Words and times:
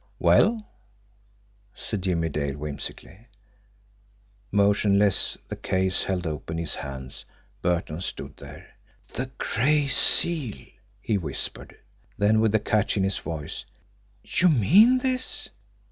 "Well?" 0.17 0.57
said 1.75 2.01
Jimmie 2.01 2.29
Dale 2.29 2.57
whimsically. 2.57 3.27
Motionless, 4.51 5.37
the 5.47 5.55
case 5.55 6.01
held 6.01 6.25
open 6.25 6.57
in 6.57 6.63
his 6.63 6.73
hands, 6.73 7.23
Burton 7.61 8.01
stood 8.01 8.35
there. 8.37 8.67
"The 9.13 9.29
Gray 9.37 9.87
Seal!" 9.87 10.69
he 11.01 11.19
whispered. 11.19 11.77
Then, 12.17 12.39
with 12.39 12.55
a 12.55 12.59
catch 12.59 12.97
in 12.97 13.03
his 13.03 13.19
voice: 13.19 13.63
"You 14.23 14.49
mean 14.49 14.97
this? 14.97 15.51